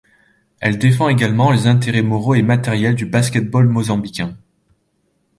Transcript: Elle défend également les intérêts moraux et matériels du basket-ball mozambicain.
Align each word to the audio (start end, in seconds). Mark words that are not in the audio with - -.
Elle 0.61 0.79
défend 0.79 1.09
également 1.09 1.51
les 1.51 1.67
intérêts 1.67 2.01
moraux 2.01 2.33
et 2.33 2.41
matériels 2.41 2.95
du 2.95 3.05
basket-ball 3.05 3.67
mozambicain. 3.67 4.35